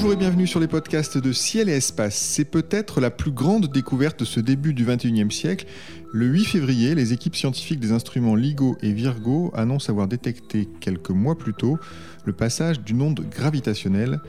[0.00, 2.14] Bonjour et bienvenue sur les podcasts de Ciel et Espace.
[2.14, 5.66] C'est peut-être la plus grande découverte de ce début du 21e siècle.
[6.12, 11.10] Le 8 février, les équipes scientifiques des instruments LIGO et Virgo annoncent avoir détecté quelques
[11.10, 11.78] mois plus tôt
[12.24, 14.20] le passage d'une onde gravitationnelle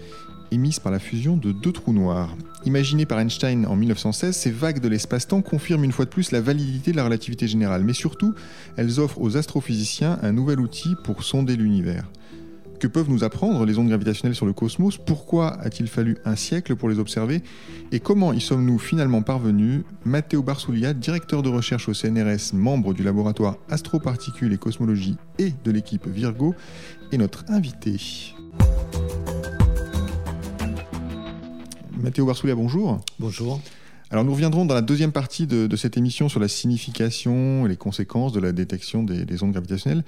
[0.49, 2.35] émise par la fusion de deux trous noirs.
[2.65, 6.41] Imaginées par Einstein en 1916, ces vagues de l'espace-temps confirment une fois de plus la
[6.41, 8.33] validité de la relativité générale, mais surtout,
[8.75, 12.09] elles offrent aux astrophysiciens un nouvel outil pour sonder l'univers.
[12.79, 14.97] Que peuvent nous apprendre les ondes gravitationnelles sur le cosmos?
[14.97, 17.43] Pourquoi a-t-il fallu un siècle pour les observer?
[17.91, 19.83] Et comment y sommes-nous finalement parvenus?
[20.05, 25.71] Matteo Barsoulia, directeur de recherche au CNRS, membre du laboratoire Astroparticules et Cosmologie et de
[25.71, 26.55] l'équipe Virgo,
[27.11, 27.97] est notre invité.
[32.01, 33.01] Mathéo Barsoulia, bonjour.
[33.19, 33.59] Bonjour.
[34.11, 37.77] Alors nous reviendrons dans la deuxième partie de, cette émission sur la signification et les
[37.77, 40.03] conséquences de la détection des, ondes gravitationnelles.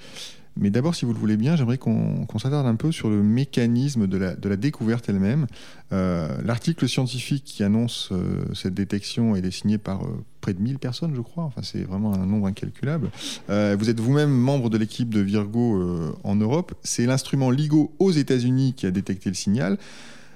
[0.56, 4.06] Mais d'abord, si vous le voulez bien, j'aimerais qu'on s'attarde un peu sur le mécanisme
[4.06, 5.46] de la, découverte elle-même.
[5.92, 10.78] Euh, l'article scientifique qui annonce euh, cette détection est signé par euh, près de 1000
[10.78, 11.44] personnes, je crois.
[11.44, 13.08] Enfin, c'est vraiment un nombre incalculable.
[13.48, 16.74] vous êtes vous-même membre de l'équipe de Virgo en Europe.
[16.82, 19.78] C'est l'instrument LIGO aux États-Unis qui a détecté le signal.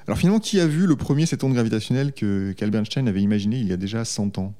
[0.06, 3.58] Alors finalement, qui a vu le premier cette onde gravitationnelle que qu'Albert Einstein avait imaginé
[3.58, 4.54] il y a déjà 100 ans?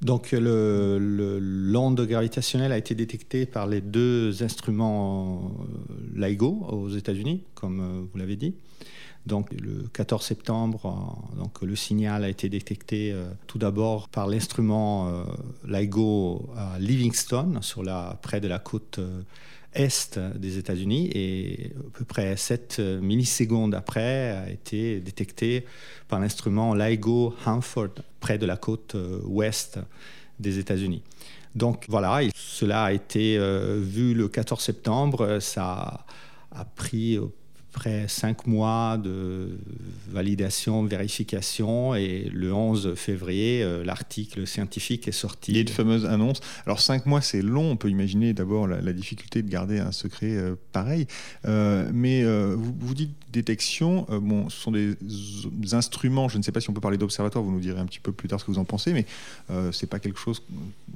[0.00, 5.52] Donc l'onde gravitationnelle a été détectée par les deux instruments
[6.16, 8.54] euh, LIGO aux États-Unis, comme euh, vous l'avez dit.
[9.26, 13.14] Donc le 14 septembre, euh, donc, le signal a été détecté
[13.46, 15.24] tout d'abord par l'instrument
[15.64, 18.98] LIGO à Livingston, sur la, près de la côte
[19.74, 25.64] est des États-Unis et à peu près 7 millisecondes après a été détecté
[26.08, 29.78] par l'instrument LIGO Hanford près de la côte euh, ouest
[30.38, 31.02] des États-Unis.
[31.54, 36.06] Donc voilà, cela a été euh, vu le 14 septembre, ça
[36.50, 37.18] a pris
[37.74, 39.48] après cinq mois de
[40.10, 45.52] validation, vérification, et le 11 février, euh, l'article scientifique est sorti.
[45.52, 46.40] Il y a une fameuse annonce.
[46.66, 47.70] Alors cinq mois, c'est long.
[47.70, 51.06] On peut imaginer d'abord la, difficulté de garder un secret euh, pareil.
[51.46, 54.06] Euh, mais vous, dites détection.
[54.20, 54.94] bon, ce sont des,
[55.72, 56.28] instruments.
[56.28, 57.42] Je ne sais pas si on peut parler d'observatoire.
[57.42, 58.92] Vous nous direz un petit peu plus tard ce que vous en pensez.
[58.92, 59.06] Mais
[59.72, 60.42] c'est pas quelque chose.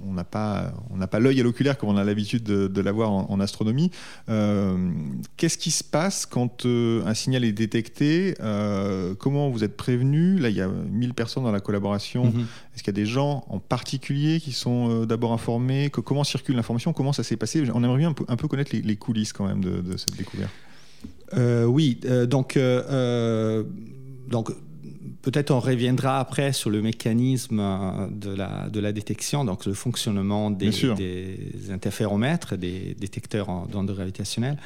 [0.07, 0.75] On n'a pas,
[1.11, 3.91] pas l'œil à l'oculaire comme on a l'habitude de, l'avoir en astronomie.
[4.27, 6.66] Qu'est-ce qui se passe quand
[7.05, 10.39] un signal est détecté, euh, comment vous êtes prévenu?
[10.39, 12.27] Là, il y a 1000 personnes dans la collaboration.
[12.27, 12.47] Mhm.
[12.75, 15.91] Est-ce qu'il y a des gens en particulier qui sont euh, d'abord informés?
[15.91, 16.93] Que, Comment circule l'information?
[16.93, 17.65] Comment ça s'est passé?
[17.75, 20.53] On aimerait bien un peu, connaître les, coulisses quand même de, cette découverte.
[21.35, 22.59] Euh, oui, donc,
[24.29, 24.51] donc
[25.27, 27.61] Peut-être on reviendra après sur le mécanisme
[28.13, 34.57] de la, de la détection, donc le fonctionnement des, des interféromètres, des détecteurs d'ondes gravitationnelles.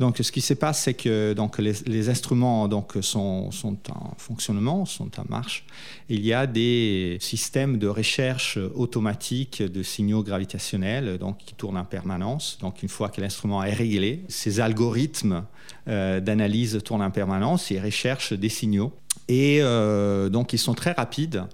[0.00, 3.50] Donc, ce qui se passe, c'est que donc, les, instruments donc, sont,
[3.90, 5.66] en fonctionnement, sont en marche.
[6.08, 11.84] Il y a des systèmes de recherche automatique de signaux gravitationnels donc, qui tournent en
[11.84, 12.56] permanence.
[12.62, 15.44] Donc, une fois que l'instrument est réglé, ces algorithmes
[15.86, 18.94] euh, d'analyse tournent en permanence et recherchent des signaux.
[19.28, 21.44] Et euh, donc, ils sont très rapides.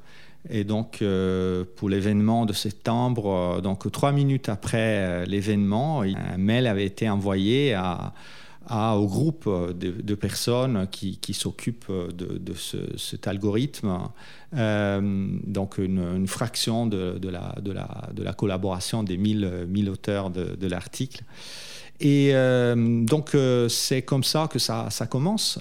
[0.50, 6.86] Et donc, euh, pour l'événement de septembre, donc trois minutes après l'événement, un mail avait
[6.86, 7.76] été envoyé
[8.70, 12.52] au groupe de, personnes qui, s'occupent de,
[12.96, 13.98] cet algorithme,
[14.54, 21.22] euh, donc une, fraction de, la, de, la, collaboration des 1000, 1000 auteurs de, l'article.
[22.00, 22.74] Et euh,
[23.04, 25.58] donc, euh, c'est comme ça que ça, ça commence.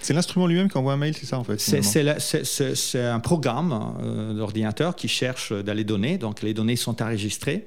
[0.00, 4.94] c'est l'instrument lui-même qui envoie un mail, c'est ça en fait C'est un programme d'ordinateur
[4.94, 6.18] qui cherche dans les données.
[6.18, 7.66] Donc, les données sont enregistrées.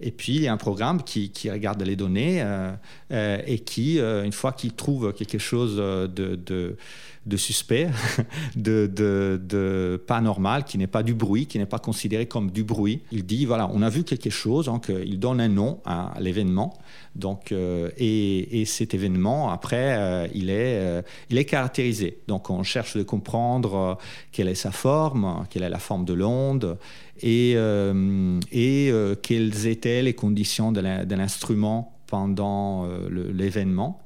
[0.00, 2.70] Et puis, il y a un programme qui, regarde les données euh,
[3.12, 6.36] euh, et qui, euh, une fois qu'il trouve quelque chose de,
[7.26, 7.88] de, suspect,
[8.56, 12.62] de, de, pas normal, qui n'est pas du bruit, qui n'est pas considéré comme du
[12.62, 16.14] bruit, il dit, voilà, on a vu quelque chose, donc il donne un nom à
[16.20, 16.78] l'événement.
[17.18, 22.18] Donc, et, et, cet événement, après, il, est, il est caractérisé.
[22.28, 23.98] Donc, on cherche de comprendre
[24.32, 26.78] quelle est sa forme, quelle est la forme de l'onde,
[27.20, 34.00] et, euh, et euh, quelles étaient les conditions de l'instrument pendant euh, l'événement.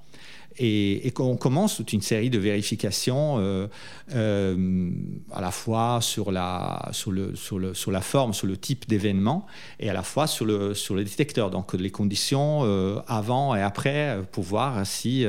[0.58, 3.66] Et, et, on commence toute une série de vérifications euh,
[4.14, 4.90] euh,
[5.32, 8.88] à la fois sur la, sur, le, sur, le, sur la forme, sur le type
[8.88, 9.46] d'événement
[9.80, 11.50] et à la fois sur le, sur le détecteur.
[11.50, 15.24] Donc les conditions euh, avant et après pour voir si,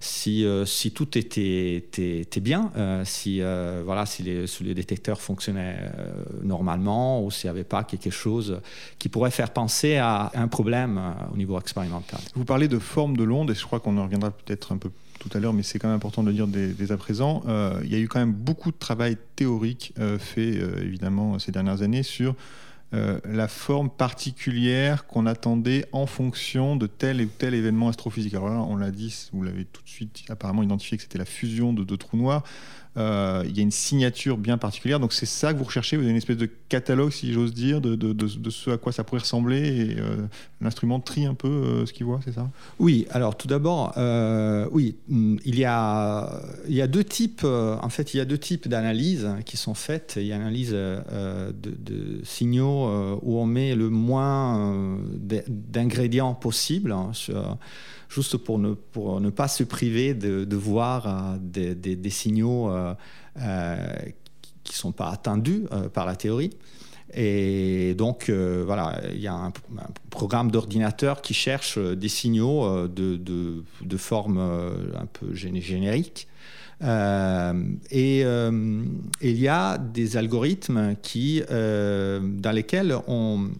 [0.00, 2.70] si, si tout était, était, bien,
[3.04, 3.40] si,
[3.84, 5.76] voilà, si, les, si les détecteurs fonctionnaient
[6.42, 8.60] normalement ou s'il n'y avait pas quelque chose
[8.98, 11.00] qui pourrait faire penser à un problème
[11.32, 12.20] au niveau expérimental.
[12.34, 14.90] Vous parlez de forme de l'onde et je crois qu'on en reviendra peut-être un peu
[15.18, 17.42] tout à l'heure, mais c'est quand même important de le dire dès, à présent.
[17.82, 22.02] il y a eu quand même beaucoup de travail théorique fait, évidemment, ces dernières années
[22.02, 22.34] sur
[22.92, 28.34] la forme particulière qu'on attendait en fonction de tel ou tel événement astrophysique.
[28.34, 31.24] Alors là, on l'a dit, vous l'avez tout de suite apparemment identifié que c'était la
[31.24, 32.44] fusion de deux trous noirs.
[32.96, 35.00] Euh, il y a une signature bien particulière.
[35.00, 35.96] Donc c'est ça que vous recherchez.
[35.96, 39.20] Vous avez une espèce de catalogue, si j'ose dire, de, ce à quoi ça pourrait
[39.20, 39.58] ressembler.
[39.58, 40.16] Et euh,
[40.60, 42.48] l'instrument trie un peu euh, ce qu'il voit, c'est ça?
[42.78, 43.06] Oui.
[43.10, 43.92] Alors tout d'abord,
[44.72, 47.44] oui, mm, il y a il y a deux types.
[47.44, 50.14] en fait, il y a deux types d'analyses qui sont faites.
[50.16, 54.98] Il y a l'analyse de, signaux où on met le moins
[55.48, 56.92] d'ingrédients possible.
[56.92, 57.12] Hein,
[58.14, 62.70] juste pour ne, pour ne pas se priver de, voir des, signaux
[63.36, 66.50] qui ne sont pas attendus par la théorie.
[67.16, 69.52] Et donc, voilà, il y a un,
[70.10, 76.26] programme d'ordinateur qui cherche des signaux de, de, de forme un peu générique.
[76.80, 83.50] et il y a des algorithmes qui, dans lesquels on,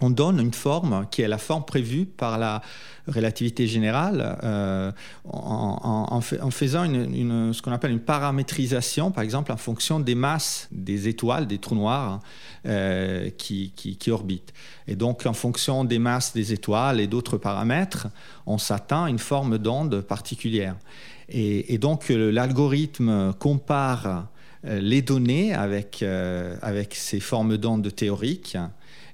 [0.00, 2.62] on donne une forme qui est la forme prévue par la
[3.08, 4.92] relativité générale euh,
[5.24, 11.46] en, faisant ce qu'on appelle une paramétrisation, par exemple en fonction des masses des étoiles,
[11.46, 12.20] des trous noirs
[12.66, 14.52] euh, qui, orbitent.
[14.86, 18.08] Et donc en fonction des masses des étoiles et d'autres paramètres,
[18.46, 20.76] on s'atteint à une forme d'onde particulière.
[21.30, 24.28] Et, donc l'algorithme compare
[24.64, 26.04] euh, les données avec,
[26.62, 28.56] avec ces formes d'ondes théoriques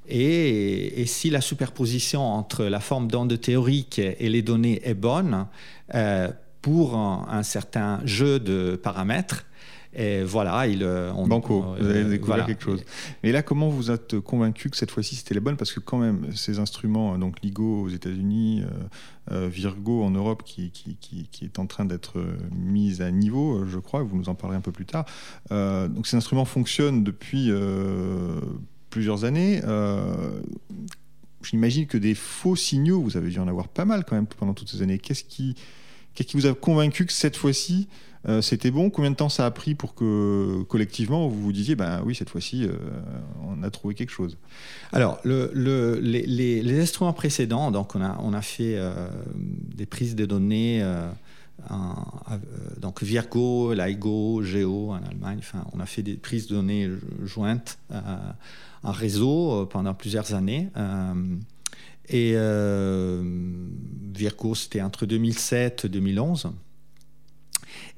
[0.08, 5.46] et, si la superposition entre la forme d'onde théorique et les données est bonne,
[5.94, 6.30] euh,
[6.62, 9.44] pour un, certain jeu de paramètres,
[9.96, 12.82] et voilà, il, euh, on, Banco, euh, vous avez découvert quelque chose.
[13.22, 15.98] Mais là, comment vous êtes convaincu que cette fois-ci c'était la bonne Parce que quand
[15.98, 18.64] même, ces instruments, donc LIGO aux États-Unis,
[19.30, 24.02] Virgo en Europe, qui, qui, qui, est en train d'être mis à niveau, je crois,
[24.02, 25.04] vous nous en parlerez un peu plus tard.
[25.50, 27.52] donc ces instruments fonctionnent depuis
[28.94, 29.60] plusieurs années.
[29.64, 30.14] Euh,
[31.42, 34.54] j'imagine que des faux signaux, vous avez dû en avoir pas mal quand même pendant
[34.54, 35.00] toutes ces années.
[35.00, 35.56] Qu'est-ce qui,
[36.14, 37.88] qu'est-ce qui vous a convaincu que cette fois-ci,
[38.28, 38.90] euh, c'était bon?
[38.90, 42.30] Combien de temps ça a pris pour que collectivement vous vous disiez, ben oui, cette
[42.30, 42.76] fois-ci, euh,
[43.42, 44.38] on a trouvé quelque chose?
[44.92, 48.78] Alors, le, le, les, instruments précédents, donc on a, on a fait
[49.74, 50.84] des prises de données
[51.70, 52.36] euh,
[52.78, 55.38] donc Virgo, LIGO, Geo en Allemagne.
[55.38, 56.90] Enfin, on a fait des prises de données
[57.22, 58.00] jointes euh,
[58.82, 60.68] en réseau euh, pendant plusieurs années.
[62.08, 62.36] et
[64.14, 66.52] Virgo, c'était entre 2007 et 2011.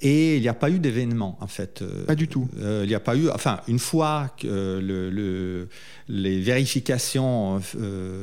[0.00, 1.82] Et il n'y a pas eu d'événement, en fait.
[2.06, 2.48] Pas du tout.
[2.58, 3.30] il n'y a pas eu.
[3.30, 5.68] Enfin, une fois que le,
[6.08, 7.60] les vérifications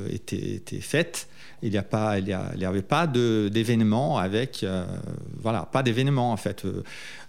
[0.10, 1.28] étaient, étaient, faites,
[1.64, 4.86] il n'y avait pas d'événement avec, euh,
[5.42, 6.66] voilà, pas d'événement en fait.
[6.66, 6.84] Euh,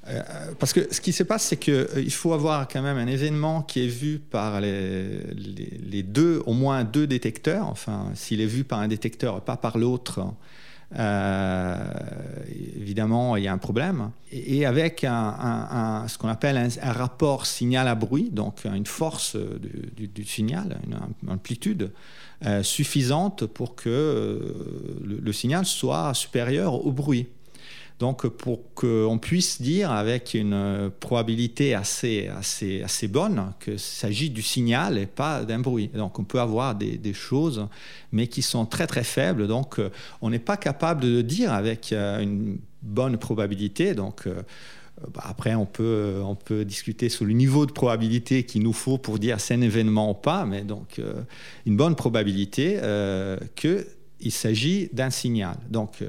[0.09, 0.21] euh,
[0.59, 3.85] parce que ce qui se passe, c'est qu'il faut avoir quand même un événement qui
[3.85, 5.21] est vu par les,
[5.89, 7.69] les, deux, au moins deux détecteurs.
[7.69, 10.21] Enfin, s'il est vu par un détecteur et pas par l'autre,
[12.77, 14.11] évidemment, il y a un problème.
[14.31, 20.09] Et, avec un, ce qu'on appelle un, rapport signal à bruit, donc une force du,
[20.09, 21.91] du signal, une amplitude,
[22.47, 24.39] euh, suffisante pour que euh,
[25.03, 27.27] le, signal soit supérieur au bruit.
[28.01, 34.43] Donc pour qu'on puisse dire avec une probabilité assez, assez, assez bonne qu'il s'agit du
[34.43, 35.89] signal et pas d'un bruit.
[35.95, 37.69] Donc on peut avoir des, choses,
[38.11, 39.47] mais qui sont très très faibles.
[39.47, 39.91] Donc euh,
[40.23, 43.95] on n'est pas capable de dire avec une bonne probabilité.
[43.95, 44.43] Donc euh,
[45.13, 48.99] bah, après, on peut, on peut discuter sur le niveau de probabilité qu'il nous faut
[48.99, 51.23] pour dire c'est un événement ou pas, mais donc euh,
[51.67, 53.37] une bonne probabilité euh,
[54.25, 55.57] qu'il s'agit d'un signal.
[55.69, 56.03] Donc,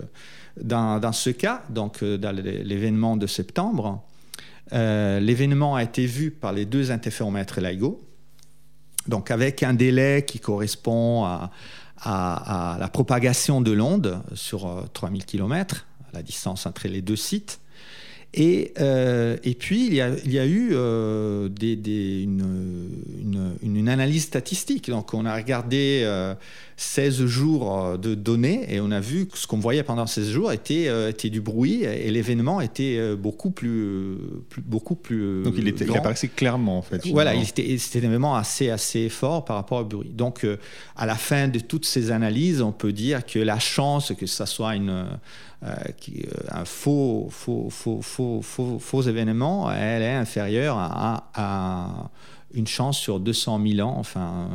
[0.62, 4.02] dans, dans, ce cas, donc, dans l'événement de septembre,
[4.72, 8.02] l'événement a été vu par les deux interféromètres LIGO,
[9.10, 11.52] donc avec un délai qui correspond à,
[11.98, 17.60] à, à la propagation de l'onde sur 3000 km, la distance entre les deux sites.
[18.38, 22.90] Et, euh, et puis, il y a, il y a eu euh, des, des, une,
[23.22, 24.90] une, une, analyse statistique.
[24.90, 26.36] Donc, on a regardé euh,
[26.76, 30.30] 16 jours euh, de données et on a vu que ce qu'on voyait pendant 16
[30.32, 34.18] jours était, était du bruit et l'événement était beaucoup plus,
[34.66, 38.70] beaucoup plus donc il, était, il apparaissait clairement en fait voilà c'était un événement assez
[38.70, 40.10] assez fort par rapport au bruit.
[40.10, 40.46] Donc
[40.98, 44.46] à la fin de toutes ces analyses on peut dire que la chance que ça
[44.46, 45.06] soit une
[46.52, 52.10] un faux faux, faux, faux, faux, faux événement elle est inférieure à, à
[52.56, 53.96] une chance sur 200 000 ans.
[53.98, 54.50] Enfin,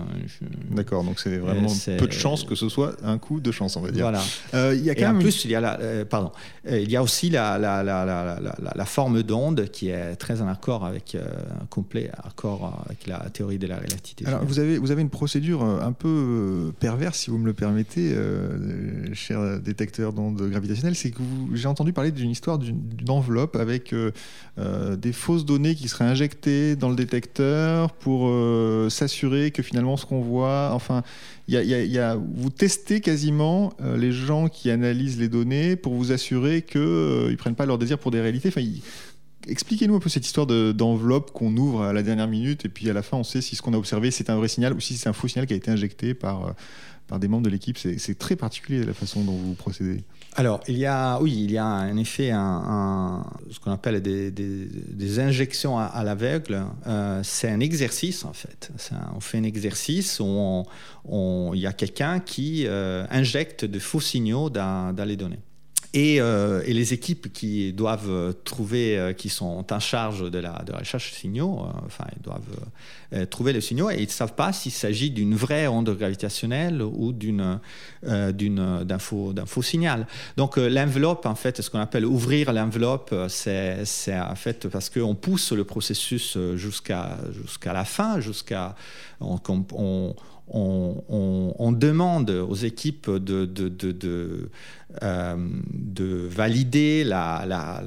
[0.71, 3.83] D'accord, donc c'est vraiment peu de chance que ce soit un coup de chance, on
[3.83, 4.11] va dire.
[4.11, 4.75] Voilà.
[4.75, 6.33] il y a quand même en plus, il y a la, pardon,
[6.69, 8.41] il y a aussi la, la, la,
[8.75, 13.59] la forme d'onde qui est très en accord avec un complet accord avec la théorie
[13.59, 14.27] de la relativité.
[14.27, 18.13] Alors vous avez vous avez une procédure un peu perverse, si vous me le permettez,
[18.15, 21.21] euh, cher détecteur d'ondes gravitationnelles, c'est que
[21.55, 23.95] j'ai entendu parler d'une histoire d'une enveloppe avec
[24.57, 30.07] des fausses données qui seraient injectées dans le détecteur pour euh, s'assurer que finalement ce
[30.07, 31.03] qu'on voit, enfin,
[31.49, 31.57] y
[31.99, 36.81] a, vous testez quasiment euh, les gens qui analysent les données pour vous assurer qu'ils
[36.81, 38.49] euh, ne prennent pas leur désir pour des réalités.
[38.49, 38.65] Enfin,
[39.49, 42.93] Expliquez-nous un peu cette histoire d'enveloppe qu'on ouvre à la dernière minute et puis à
[42.93, 44.99] la fin on sait si ce qu'on a observé c'est un vrai signal ou si
[44.99, 46.55] c'est un faux signal qui a été injecté par,
[47.07, 47.79] par des membres de l'équipe.
[47.79, 50.05] C'est très particulier la façon dont vous procédez.
[50.37, 54.31] Alors, il y a, oui, il y a en effet un, ce qu'on appelle des,
[54.31, 56.65] des, injections à, l'aveugle.
[56.87, 58.71] Euh, c'est un exercice, en fait.
[59.15, 60.65] on fait un exercice où
[61.05, 65.41] on, il y a quelqu'un qui euh, injecte de faux signaux dans, dans les données.
[65.97, 70.73] Euh, et, les équipes qui doivent trouver, euh, qui sont en charge de la, de
[70.73, 74.71] la signaux, euh, enfin, ils doivent trouver les signaux et ils ne savent pas s'il
[74.71, 77.61] s'agit d'une vraie onde gravitationnelle ou d'un,
[79.01, 80.07] faux, signal.
[80.37, 83.83] Donc l'enveloppe, en fait, ce qu'on appelle ouvrir l'enveloppe, c'est,
[84.17, 87.19] en fait parce qu'on pousse le processus jusqu'à,
[87.67, 88.77] la fin, jusqu'à
[90.51, 93.49] on, demande aux équipes de,
[95.03, 95.37] euh,
[96.29, 97.83] valider la, la,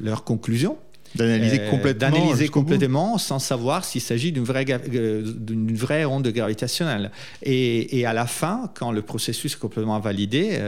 [0.00, 0.78] leur conclusion
[1.16, 2.10] D'analyser euh, complètement.
[2.10, 7.10] D'analyser complètement sans savoir s'il s'agit d'une vraie, euh, d'une vraie onde gravitationnelle.
[7.42, 10.58] Et, et, à la fin, quand le processus est complètement validé,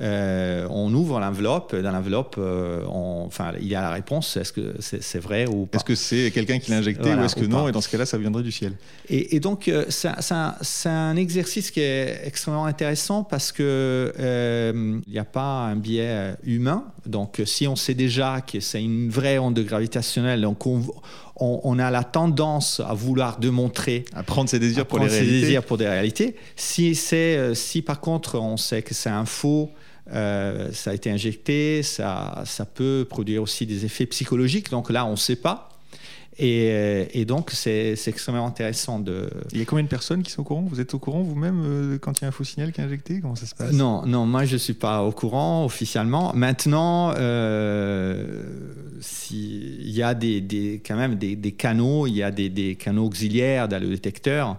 [0.00, 1.74] euh, on ouvre l'enveloppe.
[1.74, 2.38] Dans l'enveloppe,
[2.86, 5.76] enfin, il y a la réponse est-ce que c'est, vrai ou pas?
[5.76, 7.68] Est-ce que c'est quelqu'un qui l'a injecté ou est-ce que non?
[7.68, 8.72] Et dans ce cas-là, ça viendrait du ciel.
[9.08, 14.12] Et, et donc, c'est, c'est, un, exercice qui est extrêmement intéressant parce que
[15.06, 16.84] il n'y a pas un biais humain.
[17.06, 19.77] Donc, si on sait déjà que c'est une vraie onde gravitationnelle.
[20.40, 20.66] Donc
[21.36, 25.40] on, a la tendance à vouloir démontrer, à prendre ses désirs pour les réalités.
[25.40, 26.36] désirs pour des réalités.
[26.56, 29.70] Si c'est, euh, si par contre on sait que c'est un faux,
[30.12, 34.70] euh, ça a été injecté, ça, ça peut produire aussi des effets psychologiques.
[34.70, 35.77] Donc là, on ne sait pas.
[36.40, 39.28] Euh, et, donc, c'est extrêmement intéressant de.
[39.52, 40.62] Il y a combien de personnes qui sont au courant?
[40.68, 42.84] Vous êtes au courant vous-même euh, quand il y a un faux signal qui est
[42.84, 43.20] injecté?
[43.20, 43.72] Comment ça se passe?
[43.72, 46.32] Non, non, moi je ne suis pas au courant officiellement.
[46.34, 48.42] Maintenant, euh,
[49.30, 52.76] il y a des, des quand même des, des, canaux, il y a des, des
[52.76, 54.58] canaux auxiliaires dans le détecteur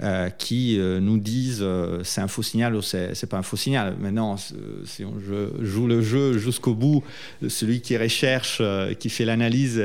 [0.00, 3.56] euh, qui euh, nous disent euh, c'est un faux signal ou c'est pas un faux
[3.56, 3.96] signal.
[3.98, 7.02] Maintenant, si on joue le jeu jusqu'au bout,
[7.48, 8.62] celui qui recherche,
[9.00, 9.82] qui fait l'analyse,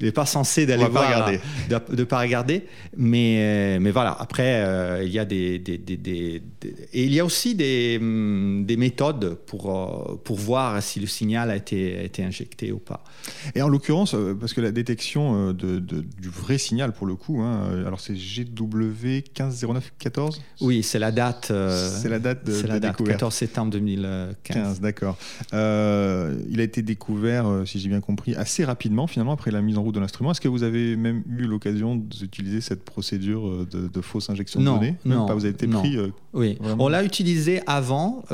[0.00, 1.40] il n'est pas censé d'aller voir, regarder.
[1.70, 2.64] de ne pas regarder.
[2.94, 6.42] Mais, mais voilà, après, il y a des, des, des,
[6.92, 11.56] Et il y a aussi des, des méthodes pour, pour voir si le signal a
[11.56, 13.02] été, a été injecté ou pas.
[13.54, 17.82] Et en l'occurrence, parce que la détection de, du vrai signal, pour le coup, hein,
[17.86, 19.22] alors c'est GW
[19.60, 21.48] 15 0914 Oui, c'est la date.
[21.50, 24.80] Euh, c'est la date de, c'est la date, 14 septembre 2015.
[24.80, 25.16] d'accord.
[25.52, 29.62] Euh, il a été découvert, euh, si j'ai bien compris, assez rapidement finalement après la
[29.62, 30.32] mise en route de l'instrument.
[30.32, 34.96] Est-ce que vous avez même eu l'occasion d'utiliser cette procédure de, fausse injection de données?
[35.04, 35.98] Non, pas, vous avez été pris.
[36.32, 38.24] oui, on l'a utilisé avant,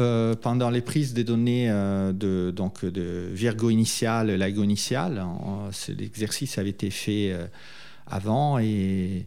[0.41, 5.25] pendant les prises des données de donc de Virgo initial, LIGO initial.
[5.89, 7.35] L'exercice avait été fait
[8.07, 9.27] avant et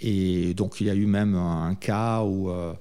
[0.00, 2.72] et donc il y a eu même un, cas où euh,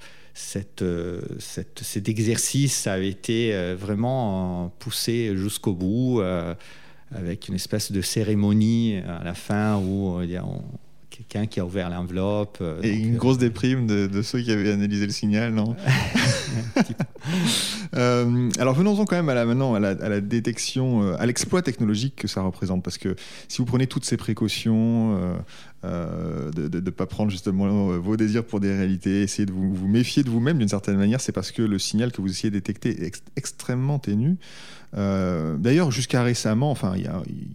[0.82, 6.22] euh, cet exercice a été euh, vraiment poussé jusqu'au bout
[7.16, 10.44] avec une espèce de cérémonie à la fin où il y a,
[11.10, 12.62] quelqu'un qui a ouvert l'enveloppe.
[12.84, 15.76] Et une grosse déprime de, ceux qui avaient analysé le signal, non?
[17.98, 22.42] Alors venons-en quand même à la, maintenant à la, détection, à l'exploit technologique que ça
[22.42, 23.16] représente, parce que
[23.48, 25.36] si vous prenez toutes ces précautions,
[25.84, 29.88] euh, de ne pas prendre justement euh, vos désirs pour des réalités, essayer de vous,
[29.88, 32.56] méfier de vous-même d'une certaine manière, c'est parce que le signal que vous essayez de
[32.56, 34.38] détecter est extrêmement ténu.
[34.96, 37.08] Euh, d'ailleurs, jusqu'à récemment, enfin, il y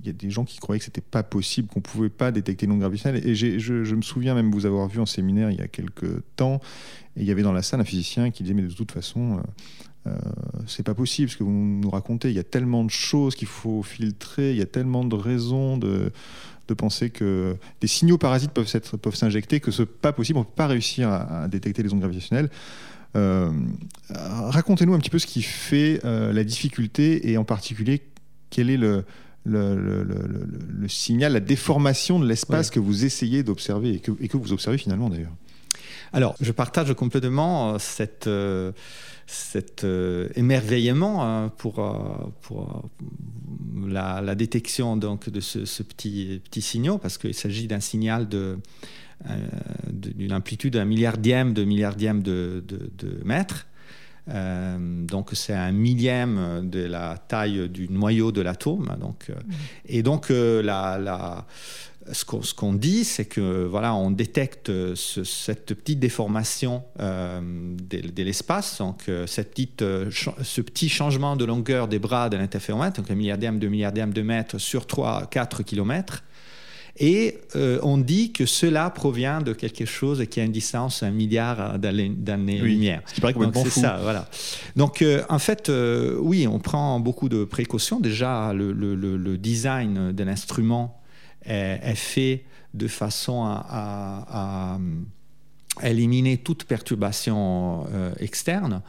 [0.08, 2.80] a, des gens qui croyaient que c'était pas possible, qu'on pouvait pas détecter une onde
[2.80, 3.26] gravitationnelle.
[3.26, 6.60] Et je, me souviens même vous avoir vu en séminaire il y a quelques temps,
[7.16, 9.38] et il y avait dans la salle un physicien qui disait mais de toute façon.
[9.38, 9.40] Euh,
[10.66, 12.30] c'est pas possible ce que vous nous racontez.
[12.30, 15.76] Il y a tellement de choses qu'il faut filtrer, il y a tellement de raisons
[15.76, 16.12] de,
[16.68, 18.66] de penser que des signaux parasites peuvent
[19.14, 21.92] s'injecter, peuvent que ce n'est pas possible, on ne peut pas réussir à, détecter les
[21.92, 22.50] ondes gravitationnelles.
[23.14, 23.50] Euh,
[24.10, 28.00] racontez-nous un petit peu ce qui fait euh, la difficulté et en particulier
[28.48, 29.04] quel est le,
[29.44, 34.52] le, signal, la déformation de l'espace que vous essayez d'observer et que, et que, vous
[34.52, 35.32] observez finalement d'ailleurs?
[36.14, 38.28] Alors, je partage complètement cette,
[39.32, 39.86] cet
[40.36, 41.74] émerveillement hein, pour,
[42.42, 42.84] pour
[43.86, 48.58] la, détection donc, de ce, petit, petit signal, parce qu'il s'agit d'un signal de,
[49.30, 49.36] euh,
[49.92, 53.66] d'une amplitude d'un milliardième de milliardième de, de, mètre.
[54.28, 58.96] Euh, donc c'est un millième de la taille du noyau de l'atome.
[59.00, 59.52] Donc, euh, mmh.
[59.86, 61.46] Et donc la, la,
[62.12, 69.50] ce qu'on dit, c'est que voilà, on détecte cette petite déformation de, l'espace, donc cette
[69.50, 74.12] petite, ce petit changement de longueur des bras de l'interféromètre, donc un milliardième de milliardième
[74.12, 76.22] de mètre sur 3-4 km.
[76.98, 81.10] Et euh, on dit que cela provient de quelque chose qui a une distance un
[81.10, 83.02] milliard d'années-lumière.
[83.06, 83.80] ce qui paraît complètement fou.
[83.80, 84.28] Ça, voilà.
[84.76, 87.98] Donc, euh, en fait, euh, oui, on prend beaucoup de précautions.
[87.98, 91.00] Déjà, le, design de l'instrument
[91.44, 92.44] est, fait
[92.74, 94.78] de façon à
[95.82, 97.86] éliminer toute perturbation
[98.18, 98.82] externe.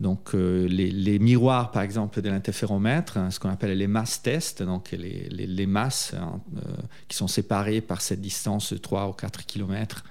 [0.00, 4.62] Donc, euh, les, miroirs, par exemple, de l'interféromètre, hein, ce qu'on appelle les masses tests,
[4.62, 6.60] donc les, masses hein, euh,
[7.08, 10.04] qui sont séparées par cette distance de 3 ou 4 km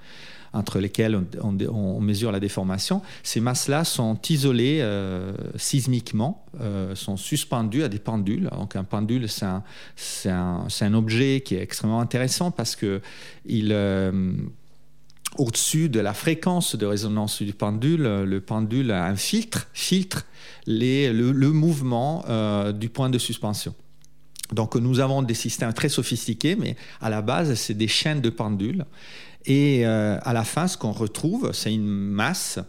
[0.53, 6.45] entre lesquelles on, mesure la déformation, ces masses-là sont isolées euh, sismiquement,
[6.93, 8.49] sont suspendues à des pendules.
[8.57, 13.01] Donc un pendule, c'est un, un, objet qui est extrêmement intéressant parce que
[13.45, 13.73] il
[15.37, 20.25] au-dessus de la fréquence de résonance du pendule, le pendule a un filtre, filtre
[20.67, 23.73] le, mouvement euh, du point de suspension.
[24.51, 28.29] Donc nous avons des systèmes très sophistiqués, mais à la base, c'est des chaînes de
[28.29, 28.85] pendules.
[29.45, 32.59] Et euh, à la fin, ce qu'on retrouve, c'est une masse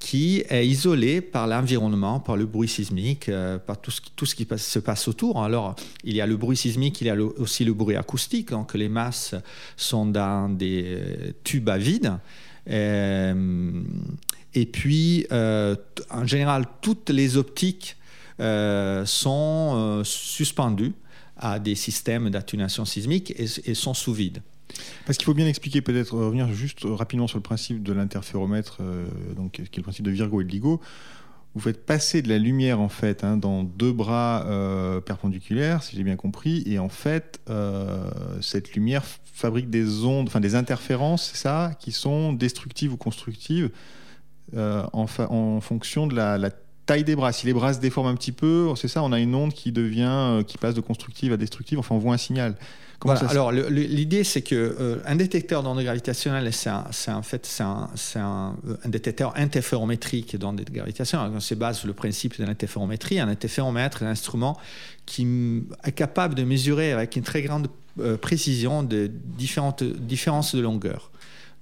[0.00, 4.78] qui est isolé par l'environnement, par le bruit sismique, euh, par tout ce, qui, se
[4.80, 5.42] passe autour.
[5.42, 8.74] Alors, il y a le bruit sismique, il y a aussi le bruit acoustique, donc
[8.74, 9.34] les masses
[9.76, 12.18] sont dans des euh, tubes à vide.
[12.66, 17.96] Et puis, en général, toutes les optiques
[18.38, 20.94] sont suspendues
[21.44, 24.42] à des systèmes d'atténuation sismique et sont sous vide.
[25.06, 29.06] Parce qu'il faut bien expliquer, peut-être revenir juste rapidement sur le principe de l'interféromètre, euh,
[29.36, 30.80] donc, qui est le principe de Virgo et de LIGO.
[31.54, 35.94] Vous faites passer de la lumière en fait hein, dans deux bras euh, perpendiculaires, si
[35.94, 41.30] j'ai bien compris, et en fait euh, cette lumière fabrique des ondes, enfin des interférences,
[41.30, 43.70] c'est ça, qui sont destructives ou constructives
[44.56, 46.50] en, fonction de la, la
[46.86, 47.32] taille des bras.
[47.32, 49.72] Si les bras se déforment un petit peu, c'est ça, on a une onde qui
[49.72, 51.78] devient, qui passe de constructive à destructive.
[51.78, 52.56] Enfin, on voit un signal.
[53.28, 58.88] Alors l'idée c'est que euh, un détecteur d'ondes gravitationnelles, c'est en fait c'est un, un,
[58.88, 61.30] détecteur interférométrique d'ondes gravitationnelles.
[61.34, 63.20] On se base sur le principe de l'interférométrie.
[63.20, 64.58] Un interféromètre est un instrument
[65.04, 65.26] qui
[65.84, 67.68] est capable de mesurer avec une très grande
[68.00, 71.10] euh, précision de différentes différences de longueur.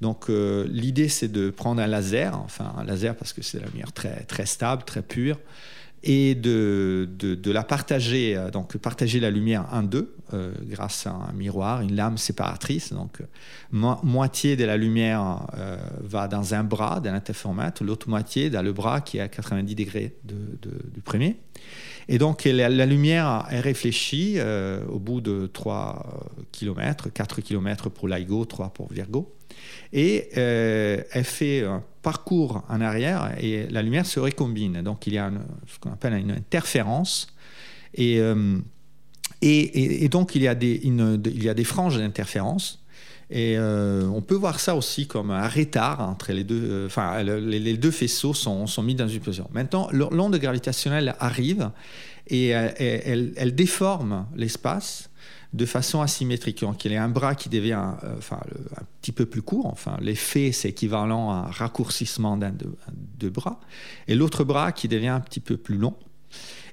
[0.02, 3.66] Donc euh, l'idée c'est de prendre un laser, enfin un laser parce que c'est la
[3.66, 5.38] lumière très très stable, très pure
[6.04, 11.12] et de, de, la partager, euh, donc partager la lumière en deux euh, grâce à
[11.12, 12.92] un miroir, une lame séparatrice.
[12.92, 13.22] Donc,
[13.70, 18.72] moitié de la lumière euh, va dans un bras de l'interféromètre, l'autre moitié dans le
[18.72, 21.36] bras qui est à 90 degrés du premier.
[22.08, 24.38] Et donc, la, lumière est réfléchie
[24.88, 29.32] au bout de 3 km, 4 km pour LIGO, 3 pour Virgo.
[29.92, 34.82] Et elle fait un parcours en arrière et la lumière se récombine.
[34.82, 35.30] Donc il y a
[35.66, 37.28] ce qu'on appelle une interférence.
[37.98, 38.58] Euh,
[39.40, 42.80] et, et, donc il y a des, il y a des franges d'interférence.
[43.30, 46.62] Et euh, on peut voir ça aussi comme un retard entre les deux.
[46.62, 49.48] Euh, enfin, les, deux faisceaux sont, sont, mis dans une position.
[49.52, 51.70] Maintenant, l'onde gravitationnelle arrive
[52.28, 55.10] et elle, elle déforme l'espace
[55.52, 56.60] de façon asymétrique.
[56.60, 58.40] Donc il y a un bras qui devient euh, enfin,
[58.76, 63.60] un petit peu plus court, enfin l'effet c'est équivalent à un raccourcissement d'un de, bras,
[64.08, 65.94] et l'autre bras qui devient un petit peu plus long.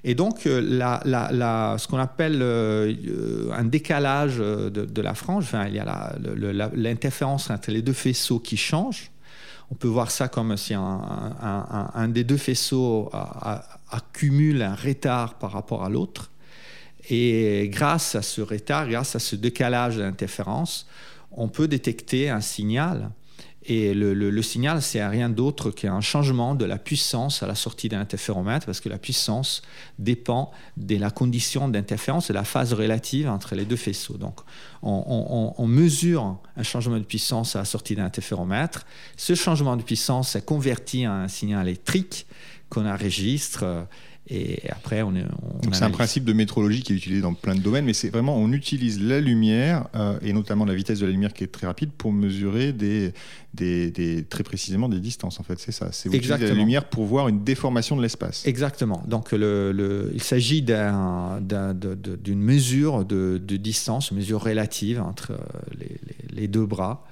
[0.02, 5.78] Et donc, euh, ce qu'on appelle euh, un décalage de, la frange, enfin, il y
[5.78, 6.16] a
[6.74, 9.10] l'interférence entre les deux faisceaux qui change.
[9.70, 13.10] On peut voir ça comme si un, des deux faisceaux
[13.90, 16.29] accumule un retard par rapport à l'autre.
[17.08, 20.86] Et grâce à ce retard, grâce à ce décalage d'interférence,
[21.32, 23.10] on peut détecter un signal.
[23.62, 28.00] Et le, signal, c'est rien d'autre qu'un changement de la puissance à la sortie d'un
[28.00, 29.60] interféromètre, parce que la puissance
[29.98, 34.16] dépend de la condition d'interférence, de la phase relative entre les deux faisceaux.
[34.16, 34.40] Donc,
[34.82, 38.86] on, mesure un changement de puissance à la sortie d'un interféromètre.
[39.16, 42.26] Ce changement de puissance est converti en un signal électrique
[42.70, 43.86] qu'on enregistre
[44.28, 45.22] Et après, on est.
[45.62, 48.10] Donc c'est un principe de métrologie qui est utilisé dans plein de domaines, mais c'est
[48.10, 51.48] vraiment on utilise la lumière euh, et notamment la vitesse de la lumière qui est
[51.48, 53.12] très rapide pour mesurer des,
[53.54, 55.40] des, très précisément des distances.
[55.40, 55.88] En fait, c'est ça.
[55.90, 58.46] C'est utiliser la lumière pour voir une déformation de l'espace.
[58.46, 59.02] Exactement.
[59.08, 61.40] Donc le, le, il s'agit d'une
[62.34, 65.32] mesure de, de, distance, une mesure relative entre
[65.78, 65.98] les,
[66.30, 67.04] les deux bras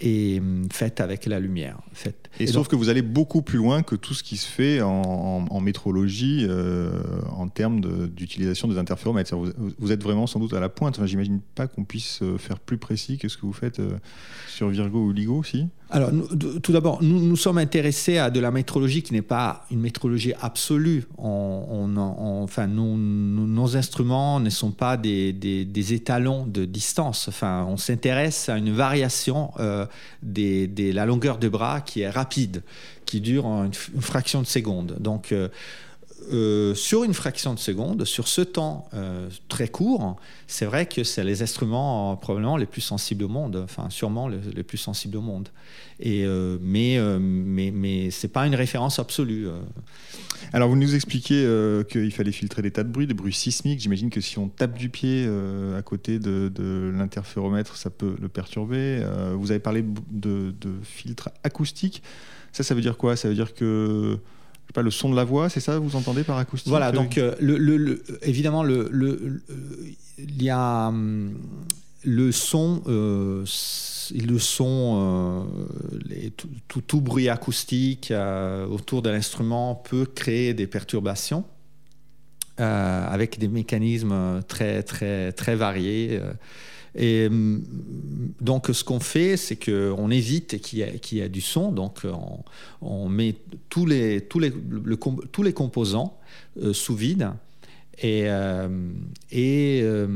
[0.00, 1.78] et hum, faite avec la lumière.
[1.92, 2.30] Faite.
[2.38, 5.60] Et, sauf que vous allez beaucoup plus loin que tout ce qui se fait en,
[5.60, 6.90] métrologie euh,
[7.30, 9.34] en termes d'utilisation des interféromètres.
[9.34, 10.96] Vous, vous, êtes vraiment sans doute à la pointe.
[10.98, 13.98] Enfin, J'imagine pas qu'on puisse euh, faire plus précis que ce que vous faites euh,
[14.46, 15.68] sur Virgo ou LIGO aussi.
[15.90, 16.10] Alors,
[16.62, 20.34] tout d'abord, nous nous sommes intéressés à de la métrologie qui n'est pas une métrologie
[20.40, 21.06] absolue.
[21.16, 27.28] Enfin, nos instruments ne sont pas des, des, étalons de distance.
[27.28, 29.50] Enfin, on s'intéresse à une variation
[30.22, 32.62] de la longueur de bras qui est rapide,
[33.06, 34.96] qui dure une, fraction de seconde.
[35.00, 35.48] Donc, euh,
[36.32, 41.04] euh, sur une fraction de seconde, sur ce temps euh, très court, c'est vrai que
[41.04, 45.20] c'est les instruments probablement les plus sensibles au monde, enfin sûrement les, plus sensibles au
[45.20, 45.48] monde.
[46.00, 49.48] Mais, mais ce n'est pas une référence absolue.
[50.52, 51.46] Alors vous nous expliquez
[51.90, 53.80] qu'il fallait filtrer des tas de bruits, des bruits sismiques.
[53.80, 55.28] J'imagine que si on tape du pied
[55.76, 59.02] à côté de, l'interféromètre, ça peut le perturber.
[59.34, 62.02] vous avez parlé de, de filtres acoustiques.
[62.52, 63.16] Ça, ça veut dire quoi?
[63.16, 64.18] Ça veut dire que
[64.72, 67.34] pas, le son de la voix, c'est ça vous entendez par acoustique Voilà, donc euh,
[67.40, 69.42] le, évidemment, le,
[70.18, 71.38] il y a hum,
[72.04, 73.44] le son, euh,
[74.14, 75.46] le son
[76.10, 76.30] euh,
[76.68, 78.12] tout, tout, bruit acoustique
[78.70, 81.44] autour de l'instrument peut créer des perturbations
[82.56, 86.20] avec des mécanismes très, très, très variés.
[86.94, 87.62] Et mm,
[88.40, 91.72] donc, ce qu'on fait, c'est qu'on évite qu'il y, ait du son.
[91.72, 92.02] Donc,
[92.80, 93.34] on, met
[93.68, 94.22] tous les,
[95.54, 96.18] composants
[96.62, 97.30] euh, sous vide.
[98.00, 98.68] Et, euh,
[99.34, 100.06] euh,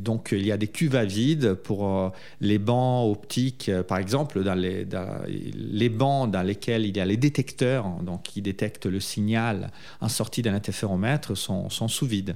[0.00, 5.88] donc, il y a des cuves à vide pour les bancs optiques, par exemple, les,
[5.88, 10.42] bancs dans lesquels il y a les détecteurs, donc qui détectent le signal en sortie
[10.42, 12.34] d'un interféromètre, sont, sont sous vide.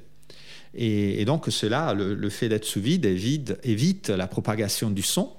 [0.77, 3.07] Et, donc cela, le, fait d'être sous vide
[3.63, 5.33] évite, la propagation du son.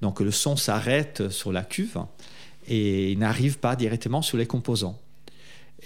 [0.00, 1.98] Donc le son s'arrête sur la cuve
[2.68, 4.98] et n'arrive pas directement sur les composants.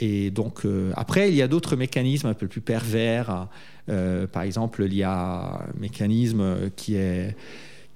[0.00, 3.48] Et donc euh, après, il y a d'autres mécanismes un peu plus pervers.
[3.88, 7.34] Euh, par exemple, il y a un mécanisme qui est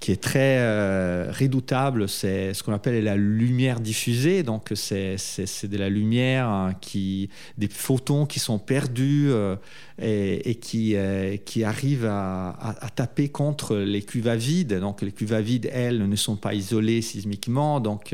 [0.03, 4.43] qui est très euh, redoutable, c'est ce qu'on appelle la lumière diffusée.
[4.43, 9.55] Donc, c'est de la lumière hein, qui, des photons qui sont perdus euh,
[10.01, 14.35] et, qui, euh, qui arrivent à, taper contre les cuves à.
[14.81, 15.39] Donc, les cuves à
[15.71, 18.13] elles, ne sont pas isolées sismiquement, donc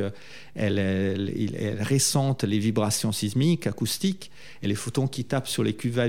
[0.53, 4.29] elles, elles, ressentent les vibrations sismiques, acoustiques,
[4.61, 6.07] et les photons qui tapent sur les cuves à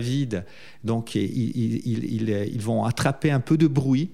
[0.85, 4.11] donc ils, ils vont attraper un peu de bruit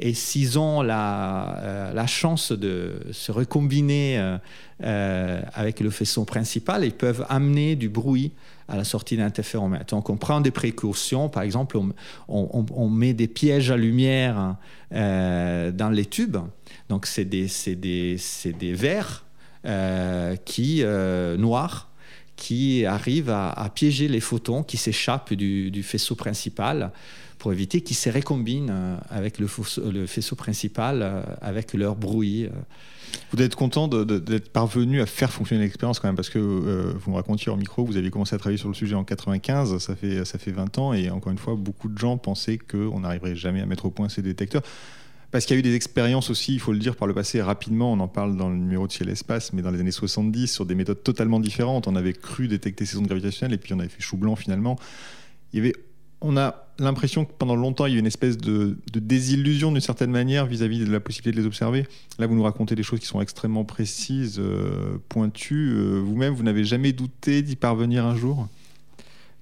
[0.00, 4.38] et s'ils ont la, euh, la, chance de se recombiner euh,
[4.82, 8.32] euh, avec le faisceau principal, ils peuvent amener du bruit
[8.68, 9.94] à la sortie d'un interféromètre.
[9.94, 11.78] Donc on prend des précautions, par exemple
[12.28, 14.56] on, met des pièges à lumière
[14.90, 16.38] dans les tubes.
[16.88, 19.24] Donc c'est des, des, verres
[21.38, 21.90] noirs
[22.36, 26.92] qui arrivent à, piéger les photons qui s'échappent du, faisceau principal
[27.42, 32.44] pour éviter qu'ils se récombinent euh, avec le faisceau, principal, euh, avec leur bruit.
[32.44, 32.50] Euh.
[33.32, 37.16] Vous êtes content d'être parvenu à faire fonctionner l'expérience quand même, parce que vous me
[37.16, 40.24] racontiez en micro, vous aviez commencé à travailler sur le sujet en 95, ça fait,
[40.24, 43.60] ça fait 20 ans, et encore une fois, beaucoup de gens pensaient qu'on n'arriverait jamais
[43.60, 44.62] à mettre au point ces détecteurs.
[45.32, 47.42] Parce qu'il y a eu des expériences aussi, il faut le dire, par le passé,
[47.42, 50.46] rapidement, on en parle dans le numéro de Ciel Espace, mais dans les années 70,
[50.46, 51.88] sur des méthodes totalement différentes.
[51.88, 54.78] On avait cru détecter ces ondes gravitationnelles, et puis on avait fait chou blanc finalement.
[56.22, 60.10] On a l'impression que pendant longtemps, il y a une espèce de, désillusion d'une certaine
[60.10, 61.86] manière vis-à-vis de la possibilité de les observer.
[62.18, 65.72] Là, vous nous racontez des choses qui sont extrêmement précises, euh, pointues.
[65.74, 68.48] Euh, vous-même, vous n'avez jamais douté d'y parvenir un jour?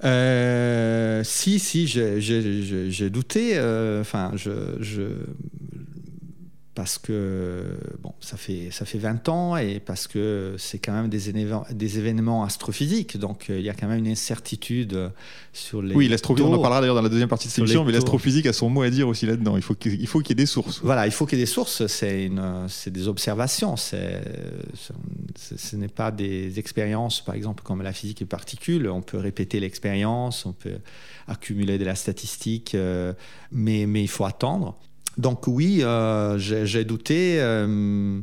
[0.02, 3.58] Euh, si, si, j'ai douté.
[4.00, 5.12] Enfin, je,
[6.74, 7.64] parce que
[8.00, 11.66] bon, ça fait, ça fait 20 ans et parce que c'est quand même des, événements,
[11.70, 13.16] des événements astrophysiques.
[13.18, 15.10] Donc euh, il y a quand même une incertitude
[15.52, 15.94] sur les.
[15.94, 18.46] Oui, l'astrophysique, on en parlera d'ailleurs dans la deuxième partie de cette émission, mais l'astrophysique
[18.46, 19.56] a son mot à dire aussi là-dedans.
[19.56, 20.80] Il faut qu'il y ait des sources.
[20.82, 21.86] Voilà, il faut qu'il y ait des sources.
[21.86, 22.30] C'est
[22.86, 23.76] des observations.
[23.76, 24.22] C'est,
[25.56, 28.88] ce n'est pas des expériences, par exemple, comme la physique des particules.
[28.88, 30.78] On peut répéter l'expérience, on peut
[31.26, 33.12] accumuler de la statistique, euh,
[33.52, 34.76] mais, mais il faut attendre.
[35.20, 37.40] Donc oui, euh, j'ai douté.
[37.40, 38.20] Euh,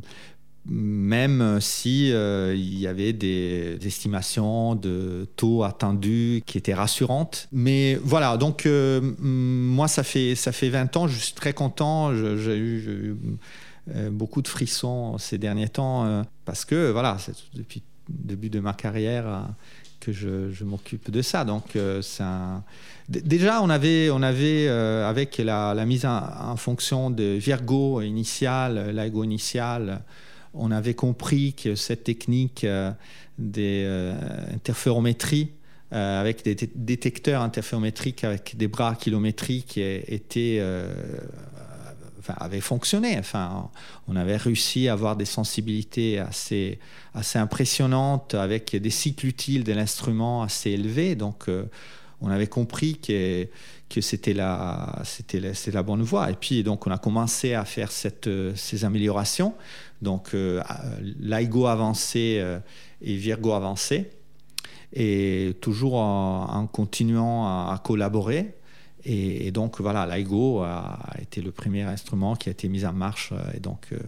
[0.70, 7.48] même si il y avait des estimations de taux attendus qui étaient rassurantes.
[7.52, 8.68] Mais voilà, donc
[9.18, 12.14] moi, ça fait, ça fait 20 ans, je suis très content.
[12.14, 13.16] J'ai eu,
[14.10, 17.16] beaucoup de frissons ces derniers temps parce que, voilà,
[17.54, 19.48] depuis le début de ma carrière,
[20.12, 21.44] je, m'occupe de ça.
[21.44, 22.02] Donc, euh,
[23.08, 30.02] déjà, on avait, euh, avec la, mise en, fonction de Virgo initial, l'AIGO initial,
[30.54, 32.90] on avait compris que cette technique euh,
[33.38, 33.86] des
[34.52, 35.50] interférométries
[35.90, 40.62] avec des détecteurs interférométriques avec des bras kilométriques était
[42.36, 43.18] avait fonctionné.
[43.18, 43.70] Enfin,
[44.06, 46.78] on avait réussi à avoir des sensibilités assez,
[47.14, 51.14] assez impressionnantes avec des cycles utiles de l'instrument assez élevés.
[51.14, 51.64] Donc, euh,
[52.20, 53.46] on avait compris que,
[53.88, 56.30] que c'était la, c'était la, la, bonne voie.
[56.30, 59.54] Et puis, donc, on a commencé à faire cette, ces améliorations.
[60.02, 60.62] Donc, euh,
[61.20, 62.58] l'IGO avancé euh,
[63.00, 64.10] et Virgo avancé.
[64.92, 68.57] Et toujours en, continuant à collaborer.
[69.10, 73.32] Et, donc, voilà, l'IGO a, été le premier instrument qui a été mis en marche.
[73.32, 73.86] Euh, et donc.
[73.92, 73.98] Euh,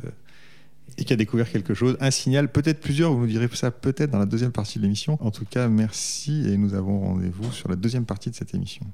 [0.98, 4.10] et qui a découvert quelque chose, un signal, peut-être plusieurs, vous nous direz ça peut-être
[4.10, 5.18] dans la deuxième partie de l'émission.
[5.20, 8.84] En tout cas, merci et nous avons rendez-vous sur la deuxième partie de cette émission.